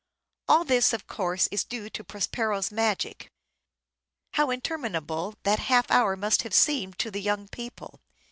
All 0.47 0.63
this, 0.65 0.93
of 0.93 1.05
course, 1.05 1.45
is 1.51 1.63
due 1.63 1.87
to 1.91 2.03
Prospero's 2.03 2.71
magic. 2.71 3.31
How 4.31 4.49
interminable 4.49 5.35
that 5.43 5.59
half 5.59 5.91
hour 5.91 6.15
must 6.17 6.41
have 6.41 6.55
seemed 6.55 6.97
to 6.97 7.11
the 7.11 7.21
young 7.21 7.47
people 7.47 7.99